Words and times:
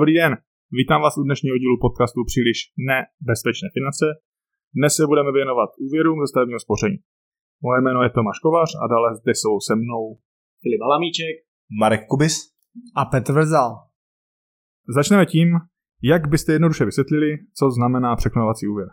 Dobrý 0.00 0.14
den, 0.14 0.32
vítám 0.78 1.00
vás 1.02 1.14
u 1.20 1.22
dnešního 1.22 1.56
dílu 1.62 1.76
podcastu 1.86 2.20
Příliš 2.30 2.58
nebezpečné 2.90 3.68
finance. 3.76 4.06
Dnes 4.78 4.92
se 4.98 5.06
budeme 5.10 5.30
věnovat 5.38 5.70
úvěrům 5.86 6.18
ze 6.22 6.28
stavebního 6.32 6.60
spoření. 6.66 6.98
Moje 7.66 7.78
jméno 7.80 8.02
je 8.02 8.10
Tomáš 8.10 8.38
Kovář 8.44 8.70
a 8.82 8.84
dále 8.94 9.08
zde 9.20 9.32
jsou 9.34 9.54
se 9.66 9.72
mnou 9.82 10.02
Filip 10.62 10.82
Alamíček, 10.86 11.36
Marek 11.80 12.02
Kubis 12.10 12.34
a 13.00 13.04
Petr 13.04 13.32
Vrzal. 13.32 13.70
Začneme 14.96 15.26
tím, 15.26 15.48
jak 16.12 16.22
byste 16.28 16.52
jednoduše 16.52 16.84
vysvětlili, 16.84 17.30
co 17.58 17.64
znamená 17.70 18.16
překlenovací 18.16 18.64
úvěr. 18.72 18.88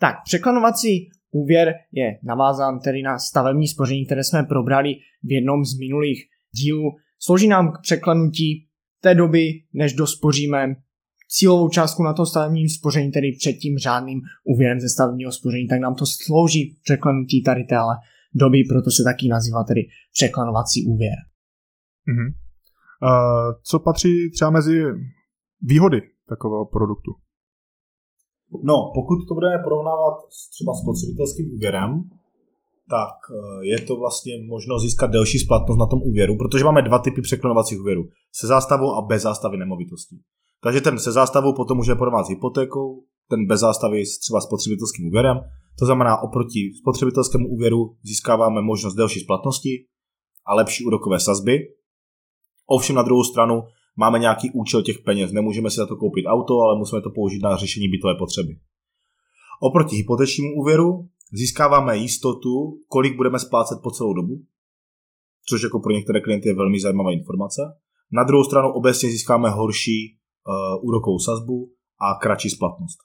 Tak, 0.00 0.14
překlenovací 0.24 0.92
úvěr 1.30 1.66
je 1.92 2.08
navázán 2.30 2.80
tedy 2.84 3.02
na 3.02 3.18
stavební 3.18 3.68
spoření, 3.68 4.06
které 4.06 4.24
jsme 4.24 4.42
probrali 4.42 4.90
v 5.28 5.30
jednom 5.36 5.64
z 5.64 5.78
minulých 5.78 6.20
dílů. 6.58 6.86
Slouží 7.18 7.48
nám 7.48 7.72
k 7.72 7.80
překlenutí 7.82 8.68
té 9.04 9.14
doby, 9.14 9.44
než 9.72 9.92
dospoříme 9.92 10.60
cílovou 11.28 11.68
částku 11.68 12.02
na 12.02 12.12
to 12.12 12.26
stavebním 12.26 12.68
spoření, 12.68 13.10
tedy 13.10 13.28
před 13.38 13.52
tím 13.52 13.78
řádným 13.78 14.20
úvěrem 14.44 14.80
ze 14.80 14.88
stavebního 14.88 15.32
spoření, 15.32 15.66
tak 15.68 15.80
nám 15.80 15.94
to 15.94 16.04
slouží 16.06 16.62
překlenutí 16.84 17.42
tady 17.42 17.64
téhle 17.64 17.94
doby, 18.34 18.58
proto 18.68 18.90
se 18.90 19.02
taky 19.10 19.28
nazývá 19.28 19.64
tedy 19.64 19.80
překlenovací 20.16 20.86
úvěr. 20.86 21.18
Mhm. 22.12 22.26
Uh, 22.26 23.48
co 23.68 23.78
patří 23.78 24.30
třeba 24.30 24.50
mezi 24.50 24.74
výhody 25.62 26.00
takového 26.28 26.66
produktu? 26.76 27.10
No, 28.70 28.76
pokud 28.94 29.18
to 29.28 29.34
budeme 29.34 29.58
porovnávat 29.64 30.14
třeba 30.54 30.72
s 30.74 30.80
spotřebitelským 30.82 31.46
úvěrem, 31.56 31.90
tak 32.90 33.14
eh, 33.30 33.66
je 33.66 33.80
to 33.80 33.96
vlastně 33.96 34.32
možnost 34.46 34.82
získat 34.82 35.10
delší 35.10 35.38
splatnost 35.38 35.78
na 35.78 35.86
tom 35.86 36.02
úvěru, 36.02 36.36
protože 36.38 36.64
máme 36.64 36.82
dva 36.82 36.98
typy 36.98 37.22
překlenovacích 37.22 37.80
úvěrů. 37.80 38.02
Se 38.32 38.46
zástavou 38.46 38.94
a 38.94 39.06
bez 39.06 39.22
zástavy 39.22 39.56
nemovitostí. 39.56 40.20
Takže 40.62 40.80
ten 40.80 40.98
se 40.98 41.12
zástavou 41.12 41.54
potom 41.54 41.76
můžeme 41.76 41.98
porovnat 41.98 42.24
s 42.24 42.28
hypotékou, 42.28 43.04
ten 43.30 43.46
bez 43.46 43.60
zástavy 43.60 44.06
s 44.06 44.18
třeba 44.18 44.40
spotřebitelským 44.40 45.06
úvěrem. 45.06 45.40
To 45.78 45.86
znamená, 45.86 46.22
oproti 46.22 46.72
spotřebitelskému 46.80 47.48
úvěru 47.48 47.96
získáváme 48.02 48.62
možnost 48.62 48.94
delší 48.94 49.20
splatnosti 49.20 49.86
a 50.46 50.54
lepší 50.54 50.84
úrokové 50.84 51.20
sazby. 51.20 51.58
Ovšem 52.66 52.96
na 52.96 53.02
druhou 53.02 53.24
stranu 53.24 53.62
máme 53.96 54.18
nějaký 54.18 54.50
účel 54.50 54.82
těch 54.82 54.98
peněz. 54.98 55.32
Nemůžeme 55.32 55.70
si 55.70 55.76
za 55.76 55.86
to 55.86 55.96
koupit 55.96 56.26
auto, 56.26 56.60
ale 56.60 56.78
musíme 56.78 57.02
to 57.02 57.10
použít 57.10 57.42
na 57.42 57.56
řešení 57.56 57.88
bytové 57.88 58.14
potřeby. 58.14 58.56
Oproti 59.60 59.96
hypotečnímu 59.96 60.54
úvěru 60.54 61.08
získáváme 61.40 61.96
jistotu, 61.96 62.78
kolik 62.88 63.16
budeme 63.16 63.38
splácet 63.38 63.78
po 63.82 63.90
celou 63.90 64.14
dobu, 64.14 64.34
což 65.48 65.62
jako 65.62 65.80
pro 65.80 65.92
některé 65.92 66.20
klienty 66.20 66.48
je 66.48 66.54
velmi 66.54 66.80
zajímavá 66.80 67.12
informace. 67.12 67.62
Na 68.12 68.24
druhou 68.24 68.44
stranu 68.44 68.68
obecně 68.68 69.08
získáme 69.08 69.50
horší 69.50 69.98
uh, 70.12 70.88
úrokovou 70.88 71.18
sazbu 71.18 71.72
a 72.00 72.18
kratší 72.22 72.50
splatnost. 72.50 72.98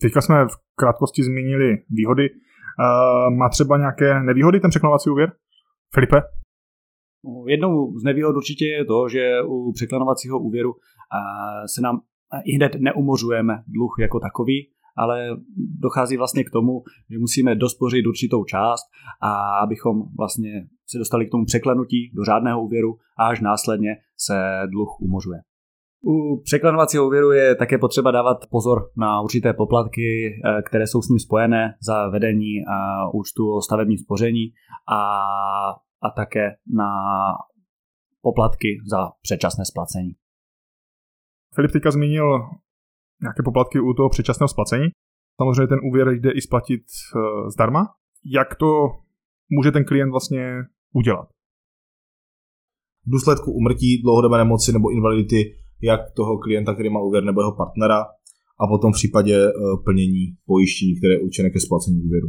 Teďka 0.00 0.20
jsme 0.20 0.44
v 0.44 0.54
krátkosti 0.74 1.24
zmínili 1.24 1.68
výhody. 1.90 2.26
Uh, 2.30 3.36
má 3.38 3.48
třeba 3.48 3.78
nějaké 3.78 4.22
nevýhody 4.22 4.60
ten 4.60 4.70
překlenovací 4.70 5.10
úvěr? 5.10 5.32
Filipe? 5.94 6.16
No, 7.24 7.44
jednou 7.48 7.98
z 7.98 8.04
nevýhod 8.04 8.36
určitě 8.36 8.64
je 8.64 8.84
to, 8.84 9.08
že 9.08 9.42
u 9.46 9.72
překlenovacího 9.72 10.38
úvěru 10.38 10.72
se 11.74 11.80
nám 11.80 12.00
i 12.44 12.56
hned 12.56 12.72
neumořujeme 12.80 13.54
dluh 13.66 13.96
jako 14.00 14.20
takový, 14.20 14.70
ale 14.96 15.36
dochází 15.78 16.16
vlastně 16.16 16.44
k 16.44 16.50
tomu, 16.50 16.82
že 17.10 17.18
musíme 17.18 17.54
dospořit 17.54 18.06
určitou 18.06 18.44
část 18.44 18.84
a 19.22 19.58
abychom 19.58 20.02
vlastně 20.18 20.66
se 20.86 20.98
dostali 20.98 21.26
k 21.26 21.30
tomu 21.30 21.44
překlenutí 21.44 22.10
do 22.14 22.24
řádného 22.24 22.64
úvěru 22.64 22.98
a 23.18 23.26
až 23.26 23.40
následně 23.40 23.96
se 24.16 24.62
dluh 24.70 25.00
umořuje. 25.00 25.38
U 26.04 26.40
překlenovacího 26.44 27.06
úvěru 27.06 27.32
je 27.32 27.54
také 27.54 27.78
potřeba 27.78 28.10
dávat 28.10 28.36
pozor 28.50 28.90
na 28.96 29.20
určité 29.20 29.52
poplatky, 29.52 30.40
eh, 30.44 30.62
které 30.62 30.86
jsou 30.86 31.02
s 31.02 31.08
ním 31.08 31.18
spojené 31.18 31.74
za 31.86 32.08
vedení 32.08 32.54
účtu 33.14 33.54
o 33.56 33.62
stavebním 33.62 33.98
spoření 33.98 34.44
a, 34.88 35.02
a 36.02 36.10
také 36.16 36.50
na 36.76 36.88
poplatky 38.22 38.68
za 38.90 39.10
předčasné 39.22 39.64
splacení. 39.64 40.12
Filip 41.54 41.72
teďka 41.72 41.90
zmínil 41.90 42.40
nějaké 43.22 43.42
poplatky 43.44 43.80
u 43.80 43.94
toho 43.94 44.08
předčasného 44.08 44.48
splacení. 44.48 44.86
Samozřejmě 45.40 45.66
ten 45.66 45.80
úvěr 45.88 46.08
jde 46.08 46.30
i 46.30 46.40
splatit 46.40 46.82
uh, 46.82 47.48
zdarma. 47.54 47.82
Jak 48.38 48.54
to 48.54 48.88
může 49.56 49.70
ten 49.72 49.84
klient 49.84 50.10
vlastně 50.10 50.42
udělat? 50.94 51.28
V 53.06 53.10
důsledku 53.10 53.52
umrtí, 53.52 54.02
dlouhodobé 54.02 54.38
nemoci 54.38 54.72
nebo 54.72 54.90
invalidity 54.90 55.40
jak 55.82 56.00
toho 56.16 56.38
klienta, 56.38 56.74
který 56.74 56.90
má 56.90 57.00
úvěr, 57.00 57.24
nebo 57.24 57.40
jeho 57.40 57.56
partnera 57.56 58.00
a 58.60 58.66
potom 58.72 58.92
v 58.92 58.98
případě 59.00 59.36
uh, 59.46 59.84
plnění 59.84 60.24
pojištění, 60.46 60.96
které 60.98 61.14
je 61.14 61.20
určené 61.20 61.50
ke 61.50 61.60
splacení 61.60 62.02
úvěru. 62.02 62.28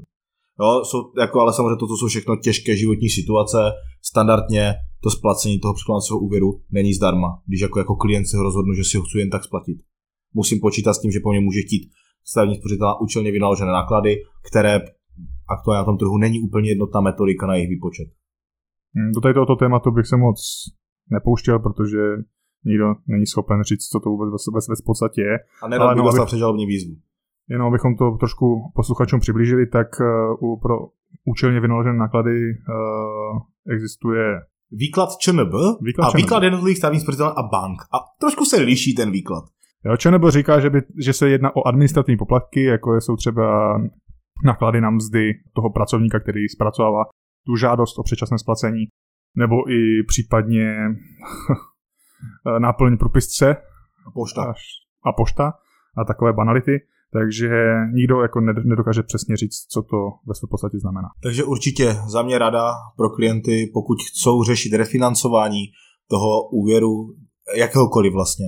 Jo, 0.62 0.82
jsou, 0.86 1.00
jako, 1.20 1.40
ale 1.40 1.54
samozřejmě 1.54 1.76
toto 1.80 1.98
jsou 1.98 2.08
všechno 2.08 2.36
těžké 2.36 2.76
životní 2.76 3.10
situace. 3.10 3.58
Standardně 4.02 4.74
to 5.04 5.10
splacení 5.10 5.60
toho 5.60 5.74
překladacího 5.74 6.20
úvěru 6.20 6.62
není 6.72 6.94
zdarma, 6.94 7.28
když 7.48 7.62
jako, 7.62 7.80
jako 7.80 7.96
klient 7.96 8.26
se 8.26 8.38
rozhodnu, 8.38 8.74
že 8.74 8.84
si 8.84 8.98
ho 8.98 9.04
chci 9.04 9.20
jen 9.20 9.30
tak 9.30 9.44
splatit 9.44 9.78
musím 10.34 10.60
počítat 10.60 10.94
s 10.94 11.02
tím, 11.02 11.12
že 11.12 11.20
po 11.24 11.34
něm 11.34 11.44
může 11.44 11.62
chtít 11.62 11.92
stavební 12.26 12.56
spořitel 12.56 12.98
účelně 13.02 13.32
vynaložené 13.32 13.72
náklady, 13.72 14.18
které 14.50 14.80
aktuálně 15.50 15.78
na 15.78 15.86
tom 15.86 15.98
trhu 15.98 16.18
není 16.18 16.40
úplně 16.42 16.70
jednotná 16.70 17.02
metodika 17.02 17.48
na 17.48 17.56
jejich 17.56 17.70
výpočet. 17.70 18.08
Hmm, 18.96 19.12
do 19.12 19.22
tady 19.22 19.34
tohoto 19.34 19.56
tématu 19.56 19.92
bych 19.92 20.08
se 20.08 20.18
moc 20.18 20.40
nepouštěl, 21.12 21.60
protože 21.60 22.02
nikdo 22.66 22.86
není 23.08 23.26
schopen 23.26 23.64
říct, 23.64 23.88
co 23.88 24.00
to 24.00 24.10
vůbec 24.10 24.30
ve, 24.70 24.76
v 24.76 24.86
podstatě 24.86 25.22
je. 25.22 25.36
A 25.64 25.68
nedal 25.68 25.96
bych 25.96 26.04
dostat 26.04 26.26
předžalobní 26.26 26.66
výzvu. 26.66 26.96
Jenom 27.50 27.68
abychom 27.68 27.96
to 27.96 28.12
trošku 28.20 28.72
posluchačům 28.76 29.20
přiblížili, 29.20 29.68
tak 29.68 29.88
uh, 30.00 30.60
pro 30.62 30.76
účelně 31.26 31.60
vynaložené 31.60 31.98
náklady 31.98 32.32
uh, 32.32 33.74
existuje 33.76 34.40
Výklad 34.76 35.18
ČNB 35.18 35.54
výklad 35.82 36.08
a 36.08 36.12
ČNB. 36.12 36.18
výklad 36.18 36.44
jednotlivých 36.44 36.78
stavních 36.78 37.02
spořitel 37.02 37.28
a 37.28 37.44
bank. 37.44 37.82
A 37.82 37.98
trošku 38.20 38.46
se 38.46 38.62
liší 38.62 38.96
ten 38.96 39.12
výklad. 39.12 39.44
Jo, 39.86 40.12
nebo 40.12 40.32
říká, 40.32 40.60
že, 40.60 40.70
by, 40.70 40.82
že 41.04 41.14
se 41.14 41.30
jedná 41.30 41.56
o 41.56 41.68
administrativní 41.68 42.18
poplatky, 42.18 42.64
jako 42.64 43.02
jsou 43.02 43.16
třeba 43.16 43.78
náklady 44.46 44.82
na 44.82 44.90
mzdy 44.90 45.34
toho 45.56 45.70
pracovníka, 45.70 46.20
který 46.20 46.48
zpracovává 46.48 47.04
tu 47.46 47.56
žádost 47.56 48.00
o 48.00 48.04
předčasné 48.04 48.38
splacení, 48.40 48.86
nebo 49.38 49.72
i 49.72 50.04
případně 50.08 50.76
náplň 52.60 52.98
propisce 52.98 53.56
a 54.08 54.12
pošta. 54.14 54.54
a 55.06 55.12
pošta 55.12 55.54
a 55.98 56.04
takové 56.04 56.34
banality, 56.34 56.80
takže 57.14 57.50
nikdo 57.94 58.22
jako 58.22 58.40
nedokáže 58.42 59.04
přesně 59.04 59.38
říct, 59.38 59.66
co 59.74 59.82
to 59.82 59.98
ve 60.28 60.36
své 60.36 60.48
podstatě 60.52 60.80
znamená. 60.80 61.10
Takže 61.24 61.44
určitě 61.44 61.94
za 62.08 62.22
mě 62.22 62.38
rada 62.38 62.72
pro 62.98 63.10
klienty, 63.10 63.72
pokud 63.74 63.98
chcou 64.10 64.44
řešit 64.44 64.74
refinancování 64.74 65.64
toho 66.10 66.50
úvěru, 66.50 67.16
jakéhokoliv 67.58 68.14
vlastně, 68.14 68.46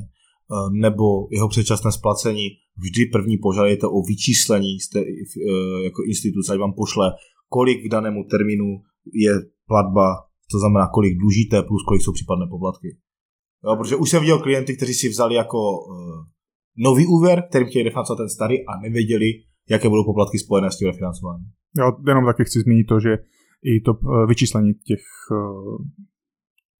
nebo 0.72 1.28
jeho 1.31 1.50
předčasné 1.50 1.91
splacení, 1.91 2.47
vždy 2.78 3.06
první 3.06 3.38
požadujete 3.38 3.88
o 3.88 4.01
vyčíslení 4.01 4.79
jste, 4.79 5.00
eh, 5.00 5.83
jako 5.83 6.03
instituce, 6.03 6.53
ať 6.53 6.59
vám 6.59 6.73
pošle, 6.73 7.11
kolik 7.50 7.85
k 7.85 7.91
danému 7.91 8.23
termínu 8.23 8.66
je 9.13 9.33
platba, 9.67 10.07
to 10.51 10.59
znamená, 10.59 10.88
kolik 10.94 11.17
dlužíte, 11.17 11.63
plus 11.63 11.83
kolik 11.88 12.01
jsou 12.01 12.13
případné 12.13 12.45
poplatky. 12.50 12.97
Jo, 13.66 13.75
protože 13.75 13.95
už 13.95 14.09
jsem 14.09 14.22
viděl 14.22 14.39
klienty, 14.39 14.75
kteří 14.78 14.94
si 14.94 15.09
vzali 15.09 15.35
jako 15.35 15.59
uh, 15.72 15.85
nový 16.77 17.06
úvěr, 17.06 17.44
kterým 17.50 17.67
chtěli 17.67 17.83
refinancovat 17.83 18.17
ten 18.17 18.29
starý 18.29 18.56
a 18.67 18.79
nevěděli, 18.81 19.25
jaké 19.69 19.89
budou 19.89 20.06
poplatky 20.06 20.39
spojené 20.39 20.72
s 20.72 20.77
tím 20.77 20.88
refinancováním. 20.88 21.48
Jo, 21.77 21.91
jenom 22.07 22.25
taky 22.25 22.44
chci 22.45 22.59
zmínit 22.59 22.83
to, 22.83 23.00
že 23.00 23.18
i 23.63 23.81
to 23.81 23.91
vyčíslení 24.27 24.74
těch 24.74 25.03
uh, 25.31 25.77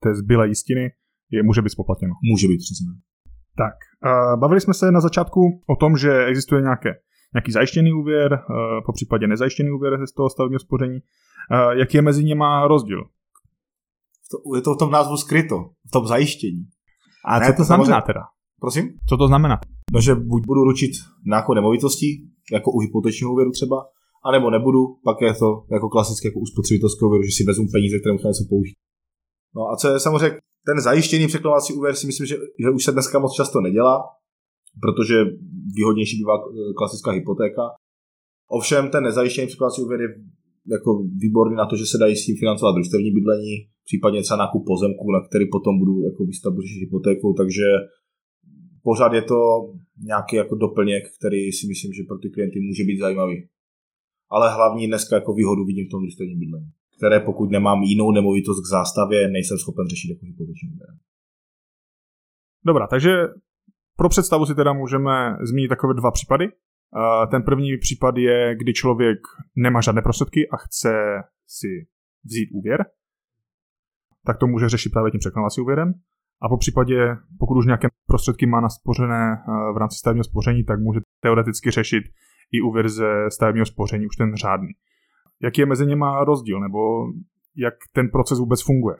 té 0.04 0.16
zbylé 0.16 0.48
jistiny 0.48 0.92
je, 1.32 1.44
může 1.44 1.62
být 1.62 1.70
spoplatněno. 1.70 2.14
Může 2.32 2.48
být, 2.48 2.58
přesně. 2.58 2.88
Tak, 3.58 3.74
bavili 4.40 4.62
jsme 4.62 4.74
se 4.74 4.92
na 4.92 5.02
začátku 5.02 5.42
o 5.68 5.76
tom, 5.76 5.98
že 5.98 6.26
existuje 6.26 6.62
nějaké, 6.62 6.90
nějaký 7.34 7.52
zajištěný 7.52 7.94
úvěr, 7.94 8.34
uh, 8.34 8.86
po 8.86 8.94
případě 8.94 9.28
nezajištěný 9.28 9.72
úvěr 9.72 10.08
z 10.08 10.14
toho 10.14 10.30
stavebního 10.30 10.60
spoření. 10.60 11.00
Uh, 11.00 11.80
jaký 11.80 11.98
je 11.98 12.02
mezi 12.02 12.24
nimi 12.24 12.46
rozdíl? 12.68 13.02
Je 14.56 14.62
to 14.62 14.74
v 14.74 14.78
tom 14.78 14.92
názvu 14.92 15.18
skryto, 15.18 15.56
v 15.88 15.92
tom 15.92 16.08
zajištění. 16.08 16.64
A 17.26 17.40
ne, 17.40 17.46
co 17.46 17.52
to, 17.52 17.58
to 17.58 17.64
znamená 17.64 17.86
samozřejmě... 17.86 18.06
teda? 18.06 18.22
Prosím? 18.62 18.86
Co 19.10 19.18
to 19.18 19.28
znamená? 19.28 19.60
No, 19.94 20.02
že 20.02 20.16
buď 20.16 20.46
budu 20.46 20.64
ručit 20.64 20.92
nějakou 21.26 21.54
nemovitostí, 21.54 22.30
jako 22.52 22.72
u 22.72 22.80
hypotečního 22.80 23.32
úvěru 23.32 23.52
třeba, 23.52 23.78
anebo 24.26 24.50
nebudu, 24.50 24.80
pak 25.04 25.18
je 25.22 25.34
to 25.34 25.66
jako 25.72 25.90
klasické 25.90 26.28
jako 26.28 26.40
u 26.40 26.46
spotřebitelského 26.46 27.08
úvěru, 27.10 27.24
že 27.24 27.36
si 27.38 27.44
vezmu 27.44 27.66
peníze, 27.72 28.00
které 28.00 28.14
musím 28.14 28.28
něco 28.28 28.46
použít. 28.50 28.76
No 29.56 29.62
a 29.72 29.76
co 29.76 29.94
je 29.94 30.00
samozřejmě 30.00 30.40
ten 30.66 30.82
zajištěný 30.82 31.28
překlenovací 31.28 31.74
úvěr 31.74 31.96
si 31.96 32.08
myslím, 32.08 32.28
že, 32.28 32.36
že 32.64 32.70
už 32.70 32.84
se 32.84 32.92
dneska 32.92 33.20
moc 33.20 33.34
často 33.36 33.62
nedělá, 33.62 34.04
protože 34.82 35.16
výhodnější 35.76 36.18
bývá 36.18 36.36
eh, 36.38 36.74
klasická 36.78 37.12
hypotéka. 37.12 37.62
Ovšem 38.50 38.90
ten 38.90 39.04
nezajištěný 39.04 39.48
překlenovací 39.48 39.82
úvěr 39.82 40.02
je 40.02 40.10
jako 40.72 40.90
výborný 41.24 41.56
na 41.56 41.66
to, 41.66 41.76
že 41.76 41.86
se 41.86 41.98
dají 41.98 42.16
s 42.16 42.26
tím 42.26 42.36
financovat 42.40 42.72
družstevní 42.76 43.12
bydlení, 43.12 43.54
případně 43.86 44.22
třeba 44.22 44.38
nákup 44.38 44.64
pozemku, 44.66 45.12
na 45.12 45.20
který 45.28 45.46
potom 45.52 45.80
budu 45.80 45.96
jako 46.10 46.26
výstavbu 46.26 46.62
řešit 46.62 46.80
hypotékou, 46.80 47.34
takže 47.34 47.66
pořád 48.84 49.14
je 49.14 49.22
to 49.22 49.40
nějaký 50.12 50.36
jako 50.36 50.56
doplněk, 50.56 51.04
který 51.18 51.52
si 51.52 51.68
myslím, 51.68 51.94
že 51.94 52.08
pro 52.08 52.18
ty 52.18 52.30
klienty 52.30 52.60
může 52.60 52.84
být 52.84 53.00
zajímavý. 53.00 53.48
Ale 54.30 54.56
hlavní 54.56 54.88
dneska 54.88 55.16
jako 55.16 55.34
výhodu 55.34 55.66
vidím 55.66 55.86
v 55.88 55.92
tom 55.92 56.02
družstevním 56.02 56.40
bydlení, 56.40 56.70
které 56.98 57.20
pokud 57.20 57.52
nemám 57.52 57.84
jinou 57.84 58.12
nemovitost 58.12 58.62
k 58.62 58.70
zástavě, 58.70 59.28
nejsem 59.28 59.58
schopen 59.58 59.88
řešit 59.88 60.10
jako 60.10 60.26
hypoteční 60.26 60.70
úvěr. 60.70 60.90
Dobrá, 62.66 62.88
takže 62.88 63.12
pro 63.98 64.10
představu 64.10 64.46
si 64.46 64.56
teda 64.56 64.74
můžeme 64.74 65.38
zmínit 65.42 65.68
takové 65.68 65.94
dva 65.94 66.12
případy. 66.12 66.48
Ten 67.32 67.44
první 67.44 67.78
případ 67.78 68.18
je, 68.18 68.56
kdy 68.56 68.74
člověk 68.74 69.20
nemá 69.56 69.82
žádné 69.82 70.02
prostředky 70.02 70.50
a 70.50 70.58
chce 70.58 70.94
si 71.48 71.68
vzít 72.24 72.50
úvěr, 72.54 72.86
tak 74.26 74.38
to 74.38 74.48
může 74.48 74.70
řešit 74.70 74.90
právě 74.90 75.12
tím 75.12 75.20
překladovacím 75.20 75.64
úvěrem. 75.64 75.94
A 76.42 76.50
po 76.50 76.58
případě, 76.58 76.96
pokud 77.40 77.58
už 77.58 77.66
nějaké 77.66 77.88
prostředky 78.08 78.46
má 78.46 78.62
naspořené 78.62 79.34
eh, 79.34 79.74
v 79.74 79.78
rámci 79.78 79.98
stavebního 79.98 80.24
spoření, 80.24 80.64
tak 80.64 80.80
může 80.80 81.00
teoreticky 81.20 81.72
řešit 81.72 82.04
i 82.52 82.62
úvěr 82.62 82.90
ze 82.90 83.08
stavebního 83.30 83.66
spoření, 83.66 84.06
už 84.08 84.16
ten 84.16 84.36
řádný. 84.36 84.70
Jaký 85.44 85.62
je 85.62 85.66
mezi 85.66 85.86
něma 85.86 86.24
rozdíl, 86.24 86.60
nebo 86.60 86.80
jak 87.58 87.74
ten 87.94 88.10
proces 88.10 88.40
vůbec 88.40 88.62
funguje? 88.62 88.96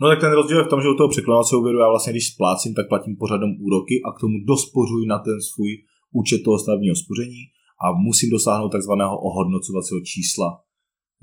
No 0.00 0.08
tak 0.08 0.20
ten 0.20 0.32
rozdíl 0.32 0.58
je 0.58 0.64
v 0.64 0.72
tom, 0.72 0.80
že 0.82 0.88
u 0.88 0.94
toho 0.94 1.08
překladovacího 1.08 1.60
úvěru 1.60 1.78
já 1.78 1.88
vlastně, 1.88 2.12
když 2.12 2.32
splácím, 2.34 2.74
tak 2.74 2.88
platím 2.88 3.16
pořadom 3.16 3.50
úroky 3.66 3.94
a 4.06 4.08
k 4.12 4.20
tomu 4.20 4.36
dospořuji 4.52 5.04
na 5.12 5.18
ten 5.18 5.38
svůj 5.50 5.72
účet 6.12 6.40
toho 6.44 6.58
stavebního 6.58 6.96
spoření 6.96 7.42
a 7.84 7.86
musím 8.06 8.30
dosáhnout 8.30 8.72
takzvaného 8.76 9.14
ohodnocovacího 9.28 10.00
čísla. 10.00 10.48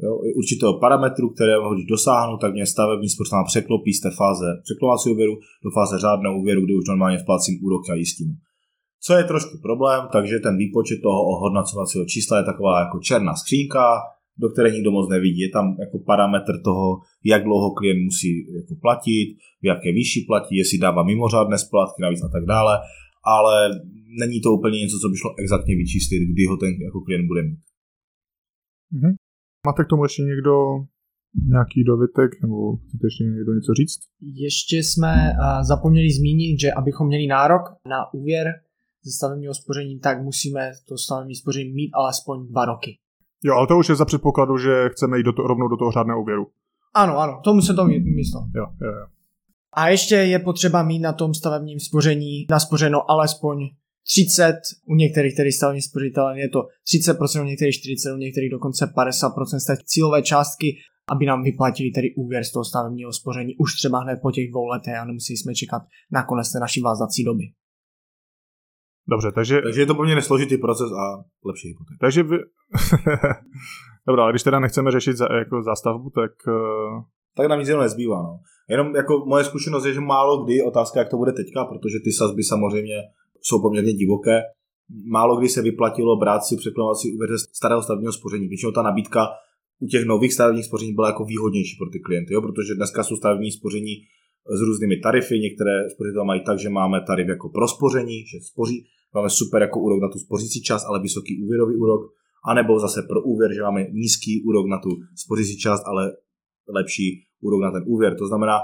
Jo, 0.03 0.11
určitého 0.41 0.79
parametru, 0.79 1.29
které 1.29 1.53
když 1.73 1.85
dosáhnu, 1.85 2.37
tak 2.37 2.53
mě 2.53 2.65
stavební 2.65 3.09
spořitelna 3.09 3.43
překlopí 3.43 3.93
z 3.93 4.01
té 4.01 4.11
fáze 4.21 4.45
překlovacího 4.63 5.13
úvěru 5.13 5.35
do 5.63 5.69
fáze 5.77 5.99
řádného 5.99 6.39
úvěru, 6.41 6.61
kde 6.61 6.73
už 6.75 6.85
normálně 6.87 7.17
vplácím 7.17 7.55
úroky 7.65 7.91
a 7.91 7.95
jistinu. 7.95 8.33
Co 9.05 9.13
je 9.13 9.23
trošku 9.23 9.57
problém, 9.61 10.01
takže 10.11 10.39
ten 10.39 10.57
výpočet 10.57 10.99
toho 11.03 11.21
ohodnocovacího 11.33 12.05
čísla 12.05 12.37
je 12.37 12.43
taková 12.43 12.79
jako 12.79 12.99
černá 12.99 13.33
skřínka, 13.35 13.85
do 14.37 14.49
které 14.49 14.71
nikdo 14.71 14.91
moc 14.91 15.09
nevidí. 15.09 15.39
Je 15.41 15.49
tam 15.49 15.65
jako 15.79 15.99
parametr 15.99 16.53
toho, 16.63 16.87
jak 17.25 17.43
dlouho 17.43 17.69
klient 17.71 18.03
musí 18.03 18.29
jako 18.61 18.75
platit, 18.81 19.27
v 19.61 19.65
jaké 19.65 19.91
výši 19.91 20.19
platí, 20.27 20.57
jestli 20.57 20.77
dává 20.77 21.03
mimořádné 21.03 21.57
splatky 21.57 22.01
navíc 22.01 22.21
a 22.23 22.29
tak 22.35 22.45
dále, 22.45 22.73
ale 23.23 23.69
není 24.21 24.41
to 24.41 24.49
úplně 24.53 24.77
něco, 24.79 24.97
co 25.01 25.09
by 25.09 25.15
šlo 25.17 25.31
exaktně 25.43 25.75
vyčíslit, 25.75 26.21
kdy 26.31 26.45
ho 26.45 26.57
ten 26.57 26.69
jako 26.87 26.99
klient 27.01 27.27
bude 27.27 27.41
mít. 27.43 27.59
Mm-hmm. 28.93 29.13
Máte 29.67 29.83
k 29.83 29.89
tomu 29.91 30.03
ještě 30.03 30.21
někdo 30.31 30.53
nějaký 31.55 31.83
dovětek, 31.83 32.29
nebo 32.43 32.55
chcete 32.77 33.07
ještě 33.07 33.23
někdo 33.23 33.51
něco 33.53 33.73
říct? 33.79 33.99
Ještě 34.45 34.77
jsme 34.77 35.13
zapomněli 35.61 36.09
zmínit, 36.11 36.59
že 36.59 36.71
abychom 36.71 37.07
měli 37.07 37.27
nárok 37.27 37.61
na 37.89 38.13
úvěr 38.13 38.45
ze 39.03 39.11
stavebního 39.11 39.53
spoření, 39.53 39.99
tak 39.99 40.21
musíme 40.21 40.71
to 40.87 40.97
stavební 40.97 41.35
spoření 41.35 41.73
mít 41.73 41.91
alespoň 41.93 42.47
dva 42.47 42.65
roky. 42.65 42.97
Jo, 43.43 43.55
ale 43.55 43.67
to 43.67 43.77
už 43.77 43.89
je 43.89 43.95
za 43.95 44.05
předpokladu, 44.05 44.57
že 44.57 44.89
chceme 44.89 45.17
jít 45.17 45.23
do 45.23 45.33
to, 45.33 45.41
rovnou 45.41 45.67
do 45.67 45.77
toho 45.77 45.91
řádného 45.91 46.21
úvěru. 46.21 46.47
Ano, 46.93 47.17
ano, 47.17 47.41
tomu 47.43 47.61
se 47.61 47.73
to 47.73 47.85
myslel. 47.85 48.43
Jo, 48.55 48.65
jo, 48.81 48.91
jo. 48.91 49.07
A 49.73 49.89
ještě 49.89 50.15
je 50.15 50.39
potřeba 50.39 50.83
mít 50.83 50.99
na 50.99 51.13
tom 51.13 51.33
stavebním 51.33 51.79
spoření 51.79 52.45
naspořeno 52.49 53.11
alespoň 53.11 53.57
30, 54.07 54.55
u 54.85 54.95
některých 54.95 55.35
tedy 55.35 55.51
stavebních 55.51 55.85
spořitelů 55.85 56.35
je 56.35 56.49
to 56.49 56.59
30%, 56.93 57.41
u 57.41 57.45
některých 57.45 57.75
40%, 57.75 58.15
u 58.15 58.17
některých 58.17 58.51
dokonce 58.51 58.85
50% 58.85 59.59
z 59.59 59.65
té 59.65 59.77
cílové 59.85 60.21
částky, 60.21 60.77
aby 61.09 61.25
nám 61.25 61.43
vyplatili 61.43 61.91
tedy 61.91 62.15
úvěr 62.15 62.43
z 62.43 62.51
toho 62.51 62.65
stavebního 62.65 63.13
spoření 63.13 63.55
už 63.57 63.75
třeba 63.75 63.99
hned 63.99 64.19
po 64.21 64.31
těch 64.31 64.49
dvou 64.49 64.65
letech 64.65 64.95
a 64.95 65.05
nemuseli 65.05 65.37
jsme 65.37 65.55
čekat 65.55 65.81
na 66.11 66.23
konec 66.23 66.51
té 66.51 66.59
naší 66.59 66.81
vázací 66.81 67.23
doby. 67.23 67.43
Dobře, 69.09 69.31
takže... 69.31 69.61
Takže 69.61 69.81
je 69.81 69.85
to 69.85 69.95
poměrně 69.95 70.21
složitý 70.21 70.57
proces 70.57 70.91
a 70.91 71.23
lepší 71.45 71.67
hypoték. 71.67 71.97
Takže 71.99 72.23
vy... 72.23 72.37
Dobrá, 74.07 74.23
ale 74.23 74.31
když 74.31 74.43
teda 74.43 74.59
nechceme 74.59 74.91
řešit 74.91 75.17
za, 75.17 75.27
jako 75.33 75.63
zástavbu, 75.63 76.09
tak... 76.09 76.31
Uh... 76.47 77.01
Tak 77.37 77.47
nám 77.47 77.59
nic 77.59 77.69
nezbývá, 77.69 78.21
no. 78.21 78.39
Jenom 78.69 78.95
jako 78.95 79.25
moje 79.25 79.43
zkušenost 79.43 79.85
je, 79.85 79.93
že 79.93 79.99
málo 79.99 80.43
kdy, 80.43 80.61
otázka, 80.61 80.99
jak 80.99 81.09
to 81.09 81.17
bude 81.17 81.31
teďka, 81.31 81.65
protože 81.65 81.97
ty 82.03 82.11
sazby 82.11 82.43
samozřejmě 82.43 82.95
jsou 83.41 83.61
poměrně 83.61 83.93
divoké. 83.93 84.41
Málo 85.11 85.37
kdy 85.37 85.49
se 85.49 85.61
vyplatilo 85.61 86.17
brát 86.17 86.43
si 86.43 86.57
překlonovací 86.57 87.15
úvěr 87.15 87.29
ze 87.29 87.37
starého 87.53 87.81
stavebního 87.81 88.13
spoření. 88.13 88.47
Většinou 88.47 88.71
ta 88.71 88.81
nabídka 88.81 89.27
u 89.79 89.87
těch 89.87 90.05
nových 90.05 90.33
stavebních 90.33 90.65
spoření 90.65 90.93
byla 90.93 91.07
jako 91.07 91.25
výhodnější 91.25 91.77
pro 91.77 91.89
ty 91.89 91.99
klienty, 91.99 92.33
jo? 92.33 92.41
protože 92.41 92.75
dneska 92.75 93.03
jsou 93.03 93.15
stavební 93.15 93.51
spoření 93.51 93.93
s 94.57 94.61
různými 94.61 94.97
tarify. 94.97 95.39
Některé 95.39 95.89
spořitelé 95.89 96.25
mají 96.25 96.41
tak, 96.43 96.59
že 96.59 96.69
máme 96.69 97.01
tarif 97.07 97.27
jako 97.27 97.49
pro 97.49 97.67
spoření, 97.67 98.25
že 98.25 98.37
spoří, 98.41 98.85
máme 99.15 99.29
super 99.29 99.61
jako 99.61 99.79
úrok 99.79 100.01
na 100.01 100.09
tu 100.09 100.19
spořící 100.19 100.61
část, 100.61 100.85
ale 100.85 101.01
vysoký 101.01 101.43
úvěrový 101.43 101.75
úrok, 101.75 102.01
anebo 102.51 102.79
zase 102.79 103.01
pro 103.09 103.23
úvěr, 103.23 103.53
že 103.53 103.61
máme 103.61 103.81
nízký 103.91 104.43
úrok 104.43 104.65
na 104.67 104.79
tu 104.79 104.89
spořící 105.15 105.57
část, 105.57 105.83
ale 105.85 106.11
lepší 106.69 107.07
úrok 107.41 107.61
na 107.61 107.71
ten 107.71 107.83
úvěr. 107.87 108.17
To 108.17 108.27
znamená, 108.27 108.55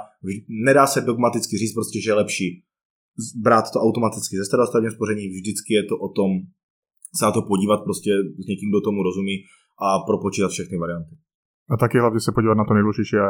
nedá 0.65 0.88
se 0.88 1.01
dogmaticky 1.01 1.57
říct 1.57 1.74
prostě, 1.74 2.01
že 2.01 2.09
je 2.09 2.13
lepší 2.13 2.63
brát 3.44 3.65
to 3.74 3.80
automaticky 3.80 4.38
ze 4.38 4.45
starého 4.45 4.92
spoření, 4.92 5.27
vždycky 5.27 5.74
je 5.74 5.83
to 5.83 5.95
o 5.97 6.09
tom 6.09 6.31
se 7.18 7.25
na 7.25 7.31
to 7.31 7.41
podívat 7.41 7.80
prostě 7.88 8.12
s 8.44 8.45
někým, 8.51 8.69
kdo 8.69 8.81
tomu 8.81 9.03
rozumí 9.03 9.36
a 9.86 9.88
propočítat 10.09 10.51
všechny 10.51 10.77
varianty. 10.77 11.13
A 11.69 11.77
taky 11.77 12.00
hlavně 12.00 12.19
se 12.19 12.31
podívat 12.36 12.57
na 12.57 12.65
to 12.65 12.74
nejdůležitější 12.74 13.18
a 13.18 13.30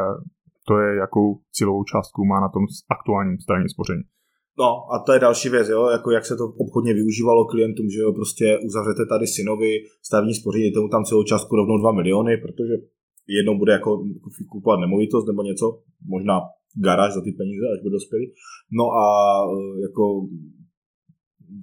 to 0.68 0.74
je, 0.84 0.96
jakou 0.96 1.42
cílovou 1.56 1.84
částku 1.84 2.26
má 2.26 2.38
na 2.46 2.50
tom 2.50 2.64
aktuálním 2.96 3.38
stavebním 3.40 3.70
spoření. 3.70 4.04
No 4.60 4.70
a 4.94 5.00
to 5.06 5.12
je 5.14 5.20
další 5.20 5.50
věc, 5.50 5.68
jo, 5.70 5.88
jako 5.88 6.12
jak 6.12 6.26
se 6.26 6.36
to 6.36 6.46
obchodně 6.64 6.94
využívalo 6.94 7.46
klientům, 7.46 7.90
že 7.90 8.00
jo, 8.00 8.14
prostě 8.14 8.58
uzavřete 8.68 9.06
tady 9.06 9.28
synovi 9.28 9.72
stavní 10.04 10.34
spoření, 10.34 10.72
tomu 10.72 10.90
tam 10.90 11.06
celou 11.06 11.24
částku 11.24 11.56
rovnou 11.56 11.78
2 11.78 11.92
miliony, 11.92 12.38
protože 12.38 12.74
jednou 13.28 13.58
bude 13.58 13.72
jako 13.72 14.04
kupovat 14.52 14.80
nemovitost 14.80 15.28
nebo 15.28 15.44
něco, 15.44 15.66
možná 16.08 16.40
garáž 16.86 17.14
za 17.14 17.22
ty 17.22 17.32
peníze, 17.32 17.66
až 17.74 17.82
bude 17.84 17.94
dospělý. 17.94 18.26
No 18.80 18.86
a 19.04 19.06
e, 19.46 19.82
jako 19.82 20.04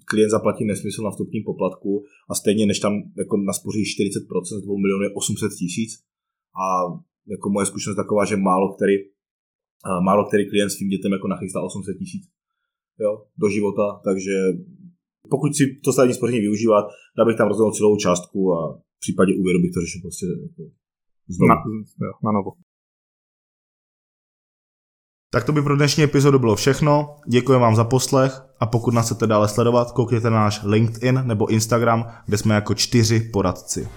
klient 0.04 0.30
zaplatí 0.30 0.64
nesmysl 0.64 1.02
na 1.02 1.10
vstupním 1.10 1.44
poplatku 1.44 2.04
a 2.30 2.34
stejně 2.34 2.66
než 2.66 2.78
tam 2.78 2.92
jako 3.18 3.36
naspoří 3.36 3.82
40% 3.82 4.58
z 4.58 4.64
2 4.64 4.74
milionů 4.82 5.14
800 5.14 5.52
tisíc 5.58 5.90
a 6.64 6.66
jako 7.34 7.50
moje 7.50 7.66
zkušenost 7.66 7.96
taková, 7.96 8.24
že 8.24 8.36
málo 8.36 8.74
který, 8.74 8.94
e, 8.94 10.00
málo 10.04 10.24
který 10.24 10.50
klient 10.50 10.70
svým 10.70 10.88
dětem 10.88 11.12
jako 11.12 11.28
nachystá 11.28 11.60
800 11.60 11.98
tisíc 11.98 12.24
jo, 13.00 13.24
do 13.38 13.48
života, 13.48 14.00
takže 14.04 14.32
pokud 15.30 15.56
si 15.56 15.64
to 15.84 15.92
stavební 15.92 16.14
spoření 16.14 16.40
využívat, 16.40 16.84
dal 17.16 17.26
bych 17.26 17.36
tam 17.36 17.48
rozhodnout 17.48 17.76
celou 17.76 17.96
částku 17.96 18.52
a 18.52 18.78
v 18.96 19.00
případě 19.00 19.32
úvěru 19.40 19.58
bych 19.62 19.72
to 19.74 19.80
řešil 19.80 20.00
prostě 20.00 20.26
jako 20.26 20.62
znovu. 21.28 21.48
Na, 21.48 21.54
jo, 22.06 22.12
na 22.24 22.32
novo. 22.32 22.50
Tak 25.34 25.44
to 25.44 25.52
by 25.52 25.62
pro 25.62 25.76
dnešní 25.76 26.04
epizodu 26.04 26.38
bylo 26.38 26.56
všechno. 26.56 27.16
Děkuji 27.28 27.58
vám 27.58 27.76
za 27.76 27.84
poslech 27.84 28.32
a 28.60 28.66
pokud 28.66 28.94
nás 28.94 29.06
chcete 29.06 29.26
dále 29.26 29.48
sledovat, 29.48 29.92
koukněte 29.92 30.30
na 30.30 30.36
náš 30.36 30.62
LinkedIn 30.64 31.22
nebo 31.24 31.46
Instagram, 31.46 32.12
kde 32.26 32.38
jsme 32.38 32.54
jako 32.54 32.74
čtyři 32.74 33.20
poradci. 33.20 33.88